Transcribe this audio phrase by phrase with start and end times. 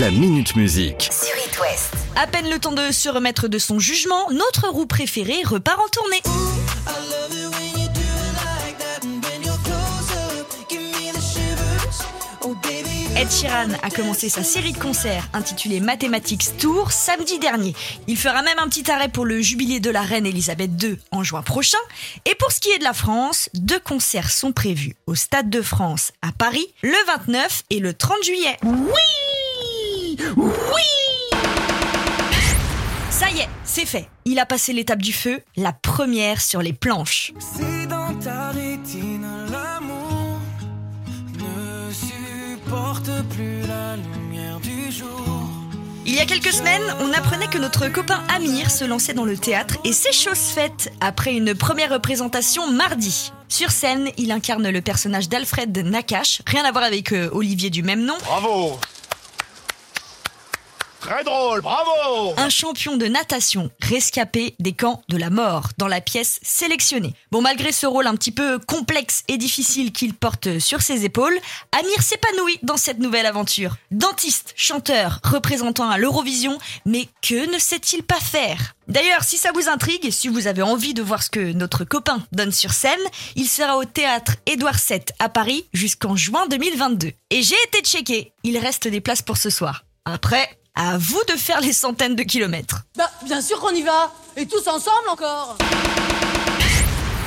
[0.00, 1.08] La Minute Musique.
[1.12, 1.94] sur It West.
[2.16, 5.88] À peine le temps de se remettre de son jugement, notre roue préférée repart en
[5.88, 6.20] tournée.
[13.16, 17.76] Ed Sheeran a commencé sa série de concerts intitulée Mathematics Tour samedi dernier.
[18.08, 21.22] Il fera même un petit arrêt pour le jubilé de la reine Elisabeth II en
[21.22, 21.78] juin prochain.
[22.24, 25.62] Et pour ce qui est de la France, deux concerts sont prévus au Stade de
[25.62, 28.56] France à Paris le 29 et le 30 juillet.
[28.64, 29.00] Oui
[30.36, 30.50] Oui
[33.10, 34.08] Ça y est, c'est fait.
[34.24, 37.32] Il a passé l'étape du feu, la première sur les planches.
[37.38, 40.40] Si dans ta rétine l'amour
[41.38, 45.48] ne supporte plus la lumière du jour.
[46.06, 49.38] Il y a quelques semaines, on apprenait que notre copain Amir se lançait dans le
[49.38, 53.32] théâtre et c'est chose faite après une première représentation mardi.
[53.48, 57.82] Sur scène, il incarne le personnage d'Alfred Nakache, rien à voir avec euh, Olivier du
[57.82, 58.78] même nom, Bravo
[61.04, 66.00] Très drôle, bravo un champion de natation rescapé des camps de la mort dans la
[66.00, 67.12] pièce sélectionnée.
[67.30, 71.38] Bon, malgré ce rôle un petit peu complexe et difficile qu'il porte sur ses épaules,
[71.72, 73.76] Amir s'épanouit dans cette nouvelle aventure.
[73.90, 78.74] Dentiste, chanteur, représentant à l'Eurovision, mais que ne sait-il pas faire?
[78.88, 81.84] D'ailleurs, si ça vous intrigue et si vous avez envie de voir ce que notre
[81.84, 82.92] copain donne sur scène,
[83.36, 87.12] il sera au théâtre Édouard VII à Paris jusqu'en juin 2022.
[87.28, 89.84] Et j'ai été checké, il reste des places pour ce soir.
[90.06, 92.82] Après, à vous de faire les centaines de kilomètres.
[92.96, 95.56] Bah, bien sûr qu'on y va Et tous ensemble encore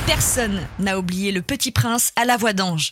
[0.06, 2.90] Personne n'a oublié le petit prince à la voix d'ange.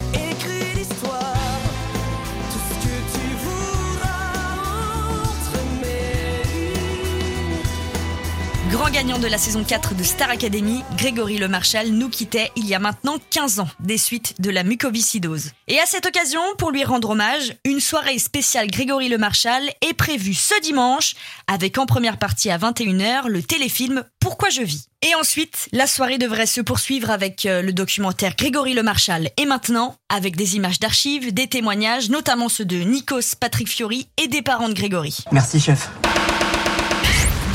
[8.71, 12.67] Grand gagnant de la saison 4 de Star Academy, Grégory Le Marchal nous quittait il
[12.67, 15.53] y a maintenant 15 ans des suites de la mucoviscidose.
[15.69, 19.95] Et à cette occasion, pour lui rendre hommage, une soirée spéciale Grégory Le Marchal est
[19.95, 21.15] prévue ce dimanche
[21.47, 24.89] avec en première partie à 21h le téléfilm Pourquoi je vis.
[25.03, 29.47] Et ensuite, la soirée devrait se poursuivre avec euh, le documentaire Grégory Le Marchal et
[29.47, 34.43] maintenant avec des images d'archives, des témoignages, notamment ceux de Nikos Patrick Fiori et des
[34.43, 35.19] parents de Grégory.
[35.31, 35.89] Merci chef.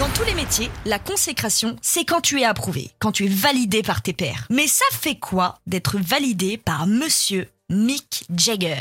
[0.01, 3.83] Dans tous les métiers, la consécration, c'est quand tu es approuvé, quand tu es validé
[3.83, 4.47] par tes pairs.
[4.49, 8.79] Mais ça fait quoi d'être validé par monsieur Mick Jagger?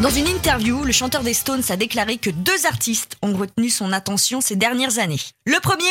[0.00, 3.92] Dans une interview, le chanteur des Stones a déclaré que deux artistes ont retenu son
[3.92, 5.18] attention ces dernières années.
[5.46, 5.82] Le premier,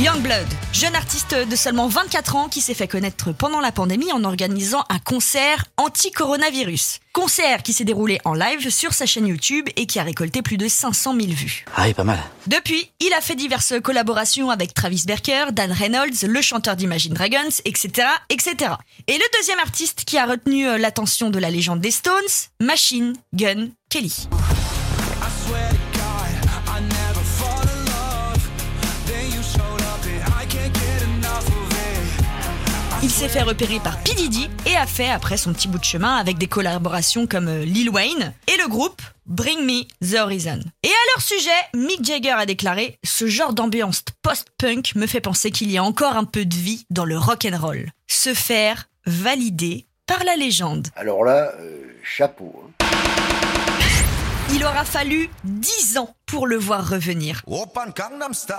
[0.00, 4.24] Youngblood, jeune artiste de seulement 24 ans qui s'est fait connaître pendant la pandémie en
[4.24, 7.00] organisant un concert anti-coronavirus.
[7.12, 10.56] Concert qui s'est déroulé en live sur sa chaîne YouTube et qui a récolté plus
[10.56, 11.66] de 500 000 vues.
[11.76, 12.18] Ah oui, pas mal.
[12.46, 17.60] Depuis, il a fait diverses collaborations avec Travis Barker, Dan Reynolds, le chanteur d'Imagine Dragons,
[17.66, 18.72] etc., etc.
[19.06, 22.14] Et le deuxième artiste qui a retenu euh, l'attention de la légende des Stones,
[22.58, 24.28] Machine Gun Kelly.
[25.22, 25.79] I swear
[33.02, 34.12] Il s'est fait repérer par P.
[34.14, 37.64] Diddy et a fait après son petit bout de chemin avec des collaborations comme euh,
[37.64, 40.60] Lil Wayne et le groupe Bring Me The Horizon.
[40.82, 45.50] Et à leur sujet, Mick Jagger a déclaré Ce genre d'ambiance post-punk me fait penser
[45.50, 47.90] qu'il y a encore un peu de vie dans le rock'n'roll.
[48.06, 50.88] Se faire valider par la légende.
[50.94, 52.52] Alors là, euh, chapeau.
[52.82, 52.86] hein.
[54.52, 57.40] Il aura fallu 10 ans pour le voir revenir.
[57.46, 58.56] Open Gangnam Style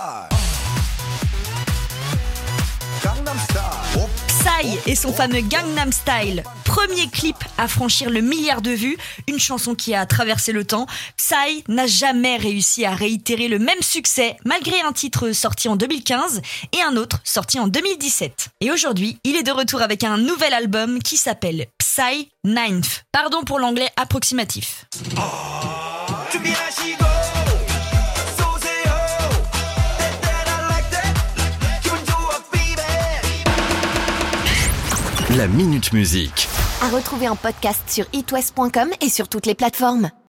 [3.04, 4.00] Gangnam Style
[4.44, 8.96] Psy et son fameux Gangnam Style, premier clip à franchir le milliard de vues,
[9.28, 10.86] une chanson qui a traversé le temps.
[11.16, 16.42] Psy n'a jamais réussi à réitérer le même succès malgré un titre sorti en 2015
[16.72, 18.48] et un autre sorti en 2017.
[18.60, 23.04] Et aujourd'hui, il est de retour avec un nouvel album qui s'appelle Psy Ninth.
[23.12, 24.86] Pardon pour l'anglais approximatif.
[26.32, 27.01] 준
[35.38, 36.48] La Minute Musique.
[36.82, 40.10] À retrouver en podcast sur itwest.com et sur toutes les plateformes.